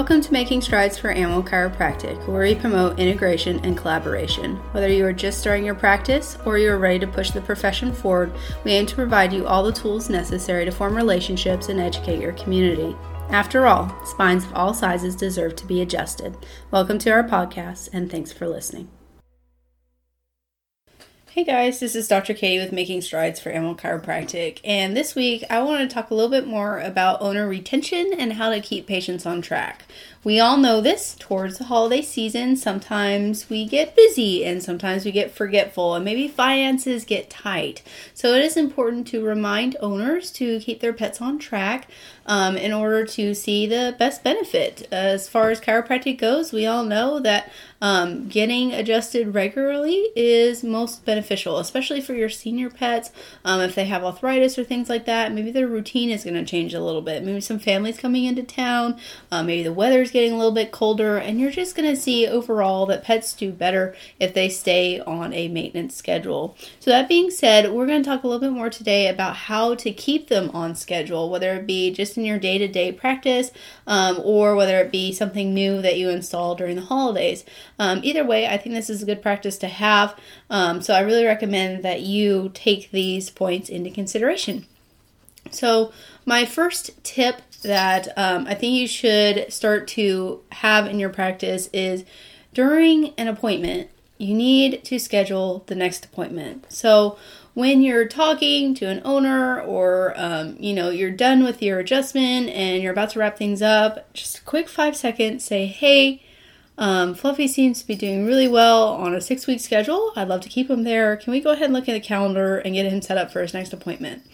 Welcome 0.00 0.22
to 0.22 0.32
Making 0.32 0.62
Strides 0.62 0.96
for 0.96 1.10
Animal 1.10 1.42
Chiropractic, 1.42 2.26
where 2.26 2.40
we 2.40 2.54
promote 2.54 2.98
integration 2.98 3.60
and 3.66 3.76
collaboration. 3.76 4.56
Whether 4.72 4.88
you 4.88 5.04
are 5.04 5.12
just 5.12 5.40
starting 5.40 5.62
your 5.62 5.74
practice 5.74 6.38
or 6.46 6.56
you 6.56 6.70
are 6.70 6.78
ready 6.78 6.98
to 7.00 7.06
push 7.06 7.32
the 7.32 7.42
profession 7.42 7.92
forward, 7.92 8.32
we 8.64 8.72
aim 8.72 8.86
to 8.86 8.94
provide 8.94 9.30
you 9.30 9.46
all 9.46 9.62
the 9.62 9.70
tools 9.70 10.08
necessary 10.08 10.64
to 10.64 10.70
form 10.70 10.96
relationships 10.96 11.68
and 11.68 11.78
educate 11.78 12.18
your 12.18 12.32
community. 12.32 12.96
After 13.28 13.66
all, 13.66 13.94
spines 14.06 14.46
of 14.46 14.54
all 14.54 14.72
sizes 14.72 15.14
deserve 15.14 15.54
to 15.56 15.66
be 15.66 15.82
adjusted. 15.82 16.34
Welcome 16.70 16.98
to 17.00 17.10
our 17.10 17.22
podcast, 17.22 17.90
and 17.92 18.10
thanks 18.10 18.32
for 18.32 18.48
listening. 18.48 18.88
Hey 21.32 21.44
guys, 21.44 21.78
this 21.78 21.94
is 21.94 22.08
Dr. 22.08 22.34
Katie 22.34 22.58
with 22.58 22.72
Making 22.72 23.02
Strides 23.02 23.38
for 23.38 23.50
Animal 23.50 23.76
Chiropractic, 23.76 24.58
and 24.64 24.96
this 24.96 25.14
week 25.14 25.44
I 25.48 25.62
want 25.62 25.88
to 25.88 25.94
talk 25.94 26.10
a 26.10 26.14
little 26.14 26.28
bit 26.28 26.44
more 26.44 26.80
about 26.80 27.22
owner 27.22 27.46
retention 27.46 28.12
and 28.12 28.32
how 28.32 28.50
to 28.50 28.60
keep 28.60 28.88
patients 28.88 29.24
on 29.24 29.40
track. 29.40 29.84
We 30.24 30.40
all 30.40 30.56
know 30.56 30.80
this 30.80 31.14
towards 31.16 31.58
the 31.58 31.64
holiday 31.64 32.02
season. 32.02 32.56
Sometimes 32.56 33.48
we 33.48 33.64
get 33.64 33.94
busy 33.94 34.44
and 34.44 34.60
sometimes 34.60 35.04
we 35.04 35.12
get 35.12 35.30
forgetful, 35.30 35.94
and 35.94 36.04
maybe 36.04 36.26
finances 36.26 37.04
get 37.04 37.30
tight. 37.30 37.84
So, 38.12 38.34
it 38.34 38.44
is 38.44 38.56
important 38.56 39.06
to 39.08 39.24
remind 39.24 39.76
owners 39.78 40.32
to 40.32 40.58
keep 40.58 40.80
their 40.80 40.92
pets 40.92 41.20
on 41.20 41.38
track 41.38 41.86
um, 42.26 42.56
in 42.56 42.72
order 42.72 43.04
to 43.04 43.34
see 43.34 43.66
the 43.66 43.94
best 43.98 44.22
benefit. 44.22 44.86
As 44.92 45.28
far 45.28 45.50
as 45.50 45.60
chiropractic 45.60 46.18
goes, 46.18 46.52
we 46.52 46.66
all 46.66 46.84
know 46.84 47.20
that 47.20 47.50
um, 47.82 48.28
getting 48.28 48.72
adjusted 48.72 49.34
regularly 49.34 50.08
is 50.14 50.62
most 50.62 51.04
beneficial, 51.06 51.58
especially 51.58 52.00
for 52.00 52.12
your 52.12 52.28
senior 52.28 52.68
pets. 52.68 53.10
Um, 53.44 53.60
if 53.60 53.74
they 53.74 53.86
have 53.86 54.04
arthritis 54.04 54.58
or 54.58 54.64
things 54.64 54.90
like 54.90 55.06
that, 55.06 55.32
maybe 55.32 55.50
their 55.50 55.66
routine 55.66 56.10
is 56.10 56.24
going 56.24 56.34
to 56.34 56.44
change 56.44 56.74
a 56.74 56.80
little 56.80 57.00
bit. 57.00 57.24
Maybe 57.24 57.40
some 57.40 57.58
families 57.58 57.98
coming 57.98 58.24
into 58.24 58.42
town, 58.42 58.98
uh, 59.32 59.42
maybe 59.42 59.62
the 59.62 59.72
weather's 59.72 60.10
getting 60.10 60.32
a 60.32 60.36
little 60.36 60.52
bit 60.52 60.72
colder, 60.72 61.16
and 61.16 61.40
you're 61.40 61.50
just 61.50 61.74
going 61.74 61.88
to 61.88 62.00
see 62.00 62.26
overall 62.26 62.84
that 62.86 63.02
pets 63.02 63.32
do 63.32 63.50
better 63.50 63.94
if 64.18 64.34
they 64.34 64.48
stay 64.50 65.00
on 65.00 65.32
a 65.32 65.48
maintenance 65.48 65.96
schedule. 65.96 66.56
So, 66.80 66.90
that 66.90 67.08
being 67.08 67.30
said, 67.30 67.72
we're 67.72 67.86
going 67.86 68.02
to 68.02 68.08
talk 68.08 68.24
a 68.24 68.26
little 68.26 68.40
bit 68.40 68.52
more 68.52 68.70
today 68.70 69.08
about 69.08 69.36
how 69.36 69.74
to 69.76 69.92
keep 69.92 70.28
them 70.28 70.50
on 70.50 70.74
schedule, 70.74 71.30
whether 71.30 71.54
it 71.54 71.66
be 71.66 71.90
just 71.90 72.18
in 72.20 72.26
your 72.26 72.38
day 72.38 72.58
to 72.58 72.68
day 72.68 72.92
practice 72.92 73.50
um, 73.86 74.20
or 74.22 74.54
whether 74.54 74.78
it 74.78 74.92
be 74.92 75.12
something 75.12 75.52
new 75.52 75.82
that 75.82 75.98
you 75.98 76.08
install 76.08 76.54
during 76.54 76.76
the 76.76 76.82
holidays. 76.82 77.44
Um, 77.78 78.00
either 78.02 78.24
way, 78.24 78.46
I 78.46 78.56
think 78.56 78.74
this 78.74 78.90
is 78.90 79.02
a 79.02 79.06
good 79.06 79.22
practice 79.22 79.58
to 79.58 79.68
have. 79.68 80.18
Um, 80.48 80.80
so, 80.82 80.94
I 80.94 81.00
really 81.00 81.24
recommend 81.24 81.82
that 81.82 82.02
you 82.02 82.50
take 82.54 82.90
these 82.90 83.30
points 83.30 83.68
into 83.68 83.90
consideration. 83.90 84.66
So, 85.50 85.92
my 86.24 86.44
first 86.44 87.02
tip 87.02 87.42
that 87.62 88.08
um, 88.16 88.46
I 88.46 88.54
think 88.54 88.74
you 88.74 88.86
should 88.86 89.52
start 89.52 89.88
to 89.88 90.42
have 90.52 90.86
in 90.86 90.98
your 90.98 91.10
practice 91.10 91.68
is 91.72 92.04
during 92.52 93.14
an 93.14 93.28
appointment, 93.28 93.90
you 94.20 94.34
need 94.34 94.84
to 94.84 94.98
schedule 94.98 95.64
the 95.66 95.74
next 95.74 96.04
appointment. 96.04 96.66
So 96.68 97.16
when 97.54 97.82
you're 97.82 98.06
talking 98.06 98.74
to 98.74 98.86
an 98.86 99.00
owner 99.04 99.60
or 99.60 100.14
um, 100.16 100.56
you 100.58 100.72
know 100.72 100.90
you're 100.90 101.10
done 101.10 101.42
with 101.42 101.62
your 101.62 101.78
adjustment 101.78 102.48
and 102.50 102.82
you're 102.82 102.92
about 102.92 103.10
to 103.10 103.18
wrap 103.18 103.38
things 103.38 103.62
up, 103.62 104.12
just 104.12 104.38
a 104.38 104.42
quick 104.42 104.68
five 104.68 104.96
seconds, 104.96 105.44
say, 105.44 105.66
"Hey." 105.66 106.22
Um, 106.80 107.14
Fluffy 107.14 107.46
seems 107.46 107.82
to 107.82 107.86
be 107.86 107.94
doing 107.94 108.24
really 108.24 108.48
well 108.48 108.88
on 108.94 109.14
a 109.14 109.20
six 109.20 109.46
week 109.46 109.60
schedule. 109.60 110.12
I'd 110.16 110.28
love 110.28 110.40
to 110.40 110.48
keep 110.48 110.70
him 110.70 110.82
there. 110.82 111.14
Can 111.18 111.30
we 111.30 111.40
go 111.40 111.50
ahead 111.50 111.64
and 111.64 111.74
look 111.74 111.90
at 111.90 111.92
the 111.92 112.00
calendar 112.00 112.56
and 112.56 112.74
get 112.74 112.90
him 112.90 113.02
set 113.02 113.18
up 113.18 113.30
for 113.30 113.42
his 113.42 113.52
next 113.52 113.74
appointment? 113.74 114.24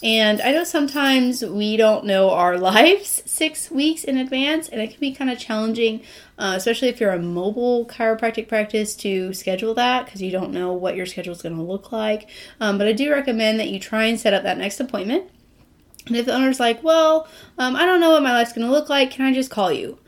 And 0.00 0.40
I 0.40 0.52
know 0.52 0.62
sometimes 0.62 1.44
we 1.44 1.76
don't 1.76 2.04
know 2.04 2.30
our 2.30 2.56
lives 2.58 3.24
six 3.26 3.68
weeks 3.68 4.04
in 4.04 4.16
advance, 4.16 4.68
and 4.68 4.80
it 4.80 4.90
can 4.90 5.00
be 5.00 5.12
kind 5.12 5.28
of 5.28 5.40
challenging, 5.40 6.02
uh, 6.38 6.54
especially 6.56 6.86
if 6.86 7.00
you're 7.00 7.10
a 7.10 7.18
mobile 7.18 7.84
chiropractic 7.84 8.46
practice, 8.46 8.94
to 8.96 9.34
schedule 9.34 9.74
that 9.74 10.04
because 10.04 10.22
you 10.22 10.30
don't 10.30 10.52
know 10.52 10.72
what 10.72 10.94
your 10.94 11.04
schedule 11.04 11.32
is 11.32 11.42
going 11.42 11.56
to 11.56 11.62
look 11.62 11.90
like. 11.90 12.30
Um, 12.60 12.78
but 12.78 12.86
I 12.86 12.92
do 12.92 13.10
recommend 13.10 13.58
that 13.58 13.70
you 13.70 13.80
try 13.80 14.04
and 14.04 14.20
set 14.20 14.32
up 14.34 14.44
that 14.44 14.56
next 14.56 14.78
appointment. 14.78 15.32
And 16.06 16.16
if 16.16 16.26
the 16.26 16.34
owner's 16.34 16.60
like, 16.60 16.84
well, 16.84 17.26
um, 17.58 17.74
I 17.74 17.84
don't 17.84 18.00
know 18.00 18.10
what 18.10 18.22
my 18.22 18.32
life's 18.32 18.52
going 18.52 18.66
to 18.66 18.72
look 18.72 18.88
like, 18.88 19.10
can 19.10 19.26
I 19.26 19.34
just 19.34 19.50
call 19.50 19.72
you? 19.72 19.98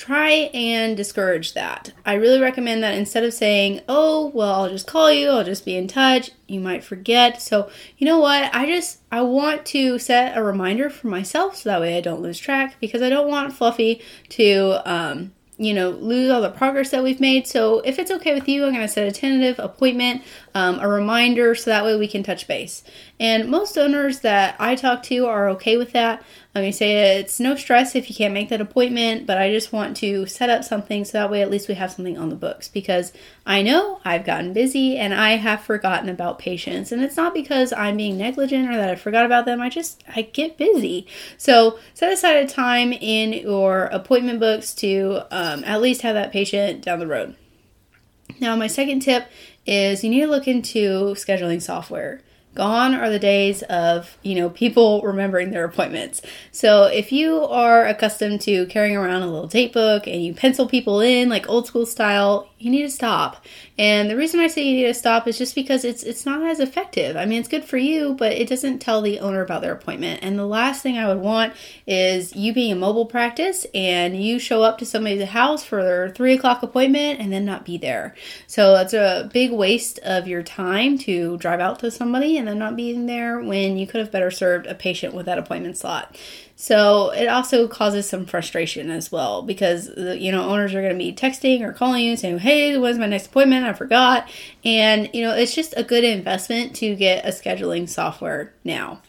Try 0.00 0.30
and 0.54 0.96
discourage 0.96 1.52
that. 1.52 1.92
I 2.06 2.14
really 2.14 2.40
recommend 2.40 2.82
that 2.82 2.94
instead 2.94 3.22
of 3.22 3.34
saying, 3.34 3.82
"Oh, 3.86 4.30
well, 4.34 4.54
I'll 4.62 4.70
just 4.70 4.86
call 4.86 5.12
you, 5.12 5.28
I'll 5.28 5.44
just 5.44 5.66
be 5.66 5.76
in 5.76 5.88
touch," 5.88 6.30
you 6.46 6.58
might 6.58 6.82
forget. 6.82 7.42
So, 7.42 7.70
you 7.98 8.06
know 8.06 8.18
what? 8.18 8.48
I 8.54 8.64
just 8.64 9.00
I 9.12 9.20
want 9.20 9.66
to 9.66 9.98
set 9.98 10.38
a 10.38 10.42
reminder 10.42 10.88
for 10.88 11.08
myself 11.08 11.56
so 11.56 11.68
that 11.68 11.80
way 11.82 11.98
I 11.98 12.00
don't 12.00 12.22
lose 12.22 12.38
track 12.38 12.76
because 12.80 13.02
I 13.02 13.10
don't 13.10 13.28
want 13.28 13.52
Fluffy 13.52 14.00
to 14.30 14.80
um 14.90 15.32
you 15.60 15.74
know, 15.74 15.90
lose 15.90 16.30
all 16.30 16.40
the 16.40 16.50
progress 16.50 16.90
that 16.90 17.02
we've 17.02 17.20
made. 17.20 17.46
So, 17.46 17.80
if 17.80 17.98
it's 17.98 18.10
okay 18.10 18.32
with 18.32 18.48
you, 18.48 18.64
I'm 18.64 18.72
going 18.72 18.80
to 18.80 18.88
set 18.88 19.06
a 19.06 19.12
tentative 19.12 19.58
appointment, 19.58 20.22
um, 20.54 20.80
a 20.80 20.88
reminder, 20.88 21.54
so 21.54 21.70
that 21.70 21.84
way 21.84 21.96
we 21.96 22.08
can 22.08 22.22
touch 22.22 22.48
base. 22.48 22.82
And 23.20 23.50
most 23.50 23.76
owners 23.76 24.20
that 24.20 24.56
I 24.58 24.74
talk 24.74 25.02
to 25.04 25.26
are 25.26 25.50
okay 25.50 25.76
with 25.76 25.92
that. 25.92 26.22
Let 26.54 26.62
me 26.62 26.72
say 26.72 27.20
it's 27.20 27.38
no 27.38 27.54
stress 27.54 27.94
if 27.94 28.10
you 28.10 28.16
can't 28.16 28.34
make 28.34 28.48
that 28.48 28.60
appointment, 28.60 29.24
but 29.24 29.38
I 29.38 29.52
just 29.52 29.72
want 29.72 29.96
to 29.98 30.26
set 30.26 30.50
up 30.50 30.64
something 30.64 31.04
so 31.04 31.12
that 31.12 31.30
way 31.30 31.42
at 31.42 31.50
least 31.50 31.68
we 31.68 31.74
have 31.74 31.92
something 31.92 32.18
on 32.18 32.28
the 32.28 32.34
books 32.34 32.66
because 32.66 33.12
I 33.46 33.62
know 33.62 34.00
I've 34.04 34.24
gotten 34.24 34.52
busy 34.52 34.96
and 34.96 35.14
I 35.14 35.36
have 35.36 35.60
forgotten 35.60 36.08
about 36.08 36.40
patients. 36.40 36.90
And 36.90 37.04
it's 37.04 37.16
not 37.16 37.34
because 37.34 37.72
I'm 37.72 37.96
being 37.96 38.18
negligent 38.18 38.68
or 38.68 38.76
that 38.76 38.90
I 38.90 38.96
forgot 38.96 39.26
about 39.26 39.44
them, 39.44 39.60
I 39.60 39.68
just 39.68 40.02
I 40.08 40.22
get 40.22 40.56
busy. 40.56 41.06
So 41.36 41.78
set 41.94 42.12
aside 42.12 42.38
a 42.38 42.48
time 42.48 42.92
in 42.92 43.32
your 43.32 43.84
appointment 43.84 44.40
books 44.40 44.74
to 44.76 45.22
um, 45.50 45.64
at 45.64 45.80
least 45.80 46.02
have 46.02 46.14
that 46.14 46.32
patient 46.32 46.82
down 46.82 46.98
the 46.98 47.06
road. 47.06 47.34
Now, 48.38 48.54
my 48.56 48.68
second 48.68 49.00
tip 49.00 49.26
is 49.66 50.04
you 50.04 50.10
need 50.10 50.20
to 50.20 50.26
look 50.26 50.46
into 50.46 51.14
scheduling 51.14 51.60
software. 51.60 52.20
Gone 52.54 52.94
are 52.94 53.10
the 53.10 53.20
days 53.20 53.62
of, 53.62 54.18
you 54.22 54.34
know, 54.34 54.50
people 54.50 55.02
remembering 55.02 55.52
their 55.52 55.64
appointments. 55.64 56.20
So 56.50 56.84
if 56.84 57.12
you 57.12 57.44
are 57.44 57.86
accustomed 57.86 58.40
to 58.42 58.66
carrying 58.66 58.96
around 58.96 59.22
a 59.22 59.26
little 59.26 59.46
date 59.46 59.72
book 59.72 60.08
and 60.08 60.24
you 60.24 60.34
pencil 60.34 60.68
people 60.68 61.00
in 61.00 61.28
like 61.28 61.48
old 61.48 61.68
school 61.68 61.86
style, 61.86 62.48
you 62.58 62.70
need 62.70 62.82
to 62.82 62.90
stop. 62.90 63.44
And 63.78 64.10
the 64.10 64.16
reason 64.16 64.40
I 64.40 64.48
say 64.48 64.64
you 64.64 64.76
need 64.76 64.88
to 64.88 64.94
stop 64.94 65.26
is 65.26 65.38
just 65.38 65.54
because 65.54 65.84
it's 65.84 66.02
it's 66.02 66.26
not 66.26 66.42
as 66.42 66.60
effective. 66.60 67.16
I 67.16 67.24
mean, 67.24 67.38
it's 67.38 67.48
good 67.48 67.64
for 67.64 67.78
you, 67.78 68.14
but 68.14 68.32
it 68.32 68.48
doesn't 68.48 68.80
tell 68.80 69.00
the 69.00 69.20
owner 69.20 69.42
about 69.42 69.62
their 69.62 69.72
appointment. 69.72 70.20
And 70.22 70.38
the 70.38 70.46
last 70.46 70.82
thing 70.82 70.98
I 70.98 71.08
would 71.08 71.22
want 71.22 71.54
is 71.86 72.34
you 72.36 72.52
being 72.52 72.72
a 72.72 72.76
mobile 72.76 73.06
practice 73.06 73.64
and 73.74 74.22
you 74.22 74.38
show 74.38 74.62
up 74.62 74.76
to 74.78 74.86
somebody's 74.86 75.28
house 75.28 75.64
for 75.64 75.82
their 75.82 76.10
three 76.10 76.34
o'clock 76.34 76.62
appointment 76.62 77.20
and 77.20 77.32
then 77.32 77.44
not 77.44 77.64
be 77.64 77.78
there. 77.78 78.14
So 78.46 78.74
that's 78.74 78.92
a 78.92 79.30
big 79.32 79.52
waste 79.52 80.00
of 80.00 80.26
your 80.26 80.42
time 80.42 80.98
to 80.98 81.38
drive 81.38 81.60
out 81.60 81.78
to 81.78 81.90
somebody 81.90 82.36
and 82.48 82.58
not 82.58 82.76
being 82.76 83.06
there 83.06 83.40
when 83.40 83.76
you 83.76 83.86
could 83.86 84.00
have 84.00 84.10
better 84.10 84.30
served 84.30 84.66
a 84.66 84.74
patient 84.74 85.14
with 85.14 85.26
that 85.26 85.38
appointment 85.38 85.76
slot. 85.76 86.16
So 86.56 87.10
it 87.10 87.26
also 87.26 87.66
causes 87.66 88.08
some 88.08 88.26
frustration 88.26 88.90
as 88.90 89.10
well 89.10 89.42
because 89.42 89.88
you 89.96 90.30
know 90.30 90.48
owners 90.48 90.74
are 90.74 90.82
going 90.82 90.92
to 90.92 90.98
be 90.98 91.12
texting 91.12 91.62
or 91.62 91.72
calling 91.72 92.04
you 92.04 92.16
saying, 92.16 92.40
"Hey, 92.40 92.76
when's 92.76 92.98
my 92.98 93.06
next 93.06 93.26
appointment? 93.26 93.64
I 93.64 93.72
forgot." 93.72 94.28
And 94.64 95.08
you 95.14 95.22
know, 95.22 95.34
it's 95.34 95.54
just 95.54 95.72
a 95.76 95.82
good 95.82 96.04
investment 96.04 96.76
to 96.76 96.94
get 96.94 97.24
a 97.24 97.28
scheduling 97.28 97.88
software 97.88 98.52
now. 98.62 99.00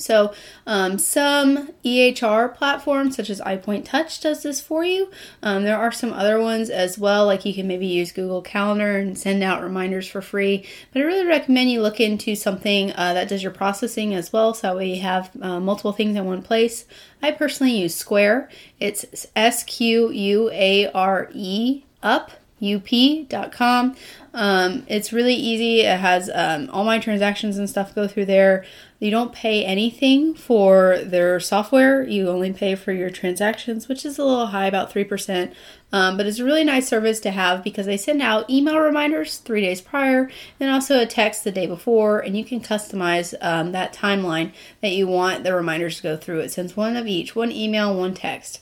So, 0.00 0.32
um, 0.66 0.98
some 0.98 1.70
EHR 1.84 2.54
platforms, 2.54 3.16
such 3.16 3.30
as 3.30 3.40
iPoint 3.40 3.84
Touch, 3.84 4.20
does 4.20 4.42
this 4.42 4.60
for 4.60 4.84
you. 4.84 5.10
Um, 5.42 5.64
there 5.64 5.78
are 5.78 5.92
some 5.92 6.12
other 6.12 6.40
ones 6.40 6.70
as 6.70 6.98
well, 6.98 7.26
like 7.26 7.44
you 7.44 7.54
can 7.54 7.66
maybe 7.66 7.86
use 7.86 8.12
Google 8.12 8.42
Calendar 8.42 8.98
and 8.98 9.18
send 9.18 9.42
out 9.42 9.62
reminders 9.62 10.08
for 10.08 10.22
free. 10.22 10.66
But 10.92 11.02
I 11.02 11.04
really 11.04 11.26
recommend 11.26 11.70
you 11.70 11.82
look 11.82 12.00
into 12.00 12.34
something 12.34 12.92
uh, 12.92 13.14
that 13.14 13.28
does 13.28 13.42
your 13.42 13.52
processing 13.52 14.14
as 14.14 14.32
well, 14.32 14.54
so 14.54 14.68
that 14.68 14.76
way 14.76 14.94
you 14.94 15.02
have 15.02 15.30
uh, 15.40 15.60
multiple 15.60 15.92
things 15.92 16.16
in 16.16 16.24
one 16.24 16.42
place. 16.42 16.84
I 17.22 17.32
personally 17.32 17.76
use 17.76 17.94
Square. 17.94 18.48
It's 18.78 19.26
S 19.36 19.62
Q 19.64 20.10
U 20.10 20.50
A 20.52 20.90
R 20.92 21.30
E 21.32 21.84
up 22.02 22.32
up.com. 22.62 23.96
Um, 24.32 24.84
it's 24.86 25.12
really 25.12 25.34
easy. 25.34 25.80
It 25.80 25.98
has 25.98 26.30
um, 26.32 26.70
all 26.72 26.84
my 26.84 26.98
transactions 26.98 27.58
and 27.58 27.68
stuff 27.68 27.94
go 27.94 28.06
through 28.06 28.26
there. 28.26 28.64
You 29.00 29.10
don't 29.10 29.32
pay 29.32 29.64
anything 29.64 30.34
for 30.34 30.98
their 31.02 31.40
software. 31.40 32.02
You 32.02 32.28
only 32.28 32.52
pay 32.52 32.74
for 32.74 32.92
your 32.92 33.10
transactions, 33.10 33.88
which 33.88 34.04
is 34.04 34.18
a 34.18 34.24
little 34.24 34.48
high, 34.48 34.66
about 34.66 34.92
3%. 34.92 35.52
Um, 35.92 36.16
but 36.16 36.26
it's 36.26 36.38
a 36.38 36.44
really 36.44 36.64
nice 36.64 36.86
service 36.86 37.18
to 37.20 37.30
have 37.30 37.64
because 37.64 37.86
they 37.86 37.96
send 37.96 38.22
out 38.22 38.48
email 38.48 38.78
reminders 38.78 39.38
three 39.38 39.62
days 39.62 39.80
prior 39.80 40.30
and 40.60 40.70
also 40.70 41.00
a 41.00 41.06
text 41.06 41.42
the 41.42 41.50
day 41.50 41.66
before. 41.66 42.20
And 42.20 42.36
you 42.36 42.44
can 42.44 42.60
customize 42.60 43.34
um, 43.40 43.72
that 43.72 43.94
timeline 43.94 44.52
that 44.82 44.92
you 44.92 45.06
want 45.06 45.44
the 45.44 45.54
reminders 45.54 45.96
to 45.96 46.02
go 46.02 46.16
through. 46.16 46.40
It 46.40 46.52
sends 46.52 46.76
one 46.76 46.96
of 46.96 47.06
each 47.06 47.34
one 47.34 47.50
email, 47.50 47.96
one 47.96 48.14
text. 48.14 48.60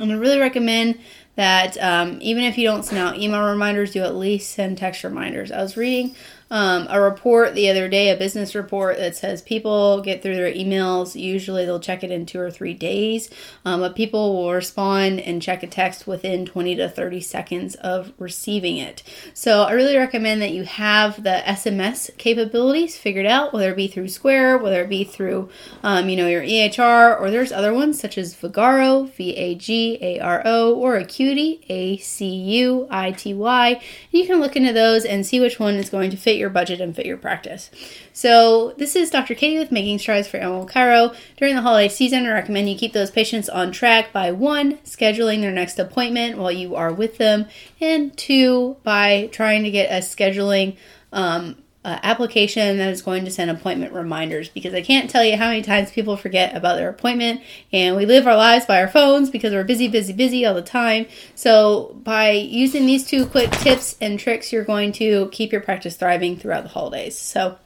I'm 0.00 0.08
to 0.08 0.18
really 0.18 0.38
recommend 0.38 0.98
that 1.40 1.82
um, 1.82 2.18
even 2.20 2.44
if 2.44 2.58
you 2.58 2.66
don't 2.66 2.84
send 2.84 2.98
out 2.98 3.18
email 3.18 3.42
reminders, 3.42 3.96
you 3.96 4.02
at 4.02 4.14
least 4.14 4.50
send 4.50 4.76
text 4.76 5.02
reminders. 5.04 5.50
I 5.50 5.62
was 5.62 5.74
reading 5.74 6.14
um, 6.50 6.88
a 6.90 7.00
report 7.00 7.54
the 7.54 7.70
other 7.70 7.88
day, 7.88 8.10
a 8.10 8.16
business 8.16 8.54
report 8.54 8.98
that 8.98 9.16
says 9.16 9.40
people 9.40 10.00
get 10.00 10.20
through 10.20 10.34
their 10.34 10.52
emails. 10.52 11.18
Usually 11.18 11.64
they'll 11.64 11.78
check 11.78 12.02
it 12.02 12.10
in 12.10 12.26
two 12.26 12.40
or 12.40 12.50
three 12.50 12.74
days, 12.74 13.30
um, 13.64 13.80
but 13.80 13.94
people 13.94 14.34
will 14.34 14.52
respond 14.52 15.20
and 15.20 15.40
check 15.40 15.62
a 15.62 15.68
text 15.68 16.06
within 16.08 16.44
20 16.44 16.74
to 16.76 16.88
30 16.88 17.20
seconds 17.20 17.74
of 17.76 18.12
receiving 18.18 18.78
it. 18.78 19.04
So 19.32 19.62
I 19.62 19.72
really 19.72 19.96
recommend 19.96 20.42
that 20.42 20.50
you 20.50 20.64
have 20.64 21.22
the 21.22 21.42
SMS 21.46 22.16
capabilities 22.18 22.98
figured 22.98 23.26
out, 23.26 23.52
whether 23.52 23.70
it 23.70 23.76
be 23.76 23.86
through 23.86 24.08
Square, 24.08 24.58
whether 24.58 24.82
it 24.82 24.88
be 24.88 25.04
through, 25.04 25.48
um, 25.84 26.08
you 26.08 26.16
know, 26.16 26.26
your 26.26 26.42
EHR, 26.42 27.20
or 27.20 27.30
there's 27.30 27.52
other 27.52 27.72
ones 27.72 28.00
such 28.00 28.18
as 28.18 28.34
Vagaro, 28.34 29.08
V 29.12 29.36
A 29.36 29.54
G 29.54 29.98
A 30.00 30.18
R 30.18 30.42
O, 30.44 30.74
or 30.74 30.96
Acuity, 30.96 31.29
A 31.38 31.96
C 31.98 32.26
U 32.26 32.86
I 32.90 33.12
T 33.12 33.34
Y. 33.34 33.80
You 34.10 34.26
can 34.26 34.40
look 34.40 34.56
into 34.56 34.72
those 34.72 35.04
and 35.04 35.26
see 35.26 35.40
which 35.40 35.58
one 35.58 35.74
is 35.74 35.90
going 35.90 36.10
to 36.10 36.16
fit 36.16 36.36
your 36.36 36.50
budget 36.50 36.80
and 36.80 36.94
fit 36.94 37.06
your 37.06 37.16
practice. 37.16 37.70
So, 38.12 38.74
this 38.76 38.96
is 38.96 39.10
Dr. 39.10 39.34
Katie 39.34 39.58
with 39.58 39.72
Making 39.72 39.98
Strides 39.98 40.28
for 40.28 40.38
Animal 40.38 40.66
Chiro. 40.66 41.14
During 41.36 41.54
the 41.54 41.62
holiday 41.62 41.88
season, 41.88 42.26
I 42.26 42.32
recommend 42.32 42.68
you 42.68 42.76
keep 42.76 42.92
those 42.92 43.10
patients 43.10 43.48
on 43.48 43.72
track 43.72 44.12
by 44.12 44.32
one, 44.32 44.78
scheduling 44.78 45.40
their 45.40 45.52
next 45.52 45.78
appointment 45.78 46.36
while 46.36 46.52
you 46.52 46.74
are 46.74 46.92
with 46.92 47.18
them, 47.18 47.46
and 47.80 48.16
two, 48.16 48.76
by 48.82 49.28
trying 49.32 49.62
to 49.62 49.70
get 49.70 49.90
a 49.90 50.04
scheduling 50.04 50.76
um, 51.12 51.56
uh, 51.84 51.98
application 52.02 52.76
that 52.76 52.90
is 52.90 53.00
going 53.00 53.24
to 53.24 53.30
send 53.30 53.50
appointment 53.50 53.92
reminders 53.92 54.50
because 54.50 54.74
I 54.74 54.82
can't 54.82 55.08
tell 55.08 55.24
you 55.24 55.36
how 55.36 55.48
many 55.48 55.62
times 55.62 55.90
people 55.90 56.16
forget 56.16 56.54
about 56.54 56.76
their 56.76 56.90
appointment 56.90 57.40
and 57.72 57.96
we 57.96 58.04
live 58.04 58.26
our 58.26 58.36
lives 58.36 58.66
by 58.66 58.80
our 58.80 58.88
phones 58.88 59.30
because 59.30 59.54
we're 59.54 59.64
busy, 59.64 59.88
busy, 59.88 60.12
busy 60.12 60.44
all 60.44 60.54
the 60.54 60.62
time. 60.62 61.06
So, 61.34 61.96
by 62.04 62.32
using 62.32 62.84
these 62.84 63.06
two 63.06 63.24
quick 63.24 63.50
tips 63.50 63.96
and 64.00 64.18
tricks, 64.18 64.52
you're 64.52 64.64
going 64.64 64.92
to 64.92 65.28
keep 65.32 65.52
your 65.52 65.62
practice 65.62 65.96
thriving 65.96 66.36
throughout 66.36 66.64
the 66.64 66.68
holidays. 66.68 67.16
So, 67.16 67.56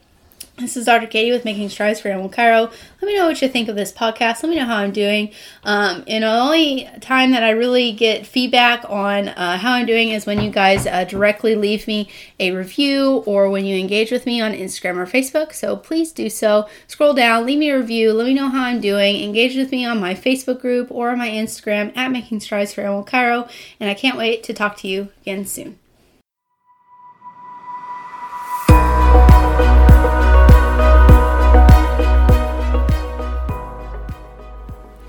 this 0.57 0.77
is 0.77 0.85
Dr. 0.85 1.07
Katie 1.07 1.31
with 1.31 1.43
Making 1.43 1.67
Strides 1.67 1.99
for 1.99 2.07
Animal 2.07 2.29
Chiro. 2.29 2.71
Let 3.01 3.07
me 3.07 3.17
know 3.17 3.27
what 3.27 3.41
you 3.41 3.49
think 3.49 3.67
of 3.67 3.75
this 3.75 3.91
podcast. 3.91 4.41
Let 4.41 4.49
me 4.49 4.55
know 4.55 4.65
how 4.65 4.77
I'm 4.77 4.93
doing. 4.93 5.31
Um, 5.63 6.03
and 6.07 6.23
the 6.23 6.27
only 6.27 6.89
time 7.01 7.31
that 7.31 7.43
I 7.43 7.49
really 7.49 7.91
get 7.91 8.25
feedback 8.25 8.85
on 8.89 9.29
uh, 9.29 9.57
how 9.57 9.73
I'm 9.73 9.85
doing 9.85 10.09
is 10.09 10.25
when 10.25 10.39
you 10.41 10.49
guys 10.49 10.87
uh, 10.87 11.03
directly 11.03 11.55
leave 11.55 11.87
me 11.87 12.09
a 12.39 12.51
review 12.51 13.23
or 13.25 13.49
when 13.49 13.65
you 13.65 13.77
engage 13.77 14.11
with 14.11 14.25
me 14.25 14.39
on 14.39 14.53
Instagram 14.53 14.95
or 14.95 15.05
Facebook. 15.05 15.53
So 15.53 15.75
please 15.75 16.13
do 16.13 16.29
so. 16.29 16.69
Scroll 16.87 17.13
down, 17.13 17.45
leave 17.45 17.59
me 17.59 17.69
a 17.69 17.77
review, 17.77 18.13
let 18.13 18.25
me 18.25 18.33
know 18.33 18.47
how 18.47 18.63
I'm 18.63 18.79
doing. 18.79 19.21
Engage 19.21 19.57
with 19.57 19.71
me 19.71 19.85
on 19.85 19.99
my 19.99 20.13
Facebook 20.13 20.61
group 20.61 20.89
or 20.89 21.09
on 21.09 21.17
my 21.17 21.29
Instagram 21.29 21.95
at 21.97 22.11
Making 22.11 22.39
Strides 22.39 22.73
for 22.73 22.81
Animal 22.81 23.03
Chiro. 23.03 23.49
And 23.79 23.89
I 23.89 23.93
can't 23.93 24.17
wait 24.17 24.43
to 24.43 24.53
talk 24.53 24.77
to 24.77 24.87
you 24.87 25.09
again 25.21 25.45
soon. 25.45 25.79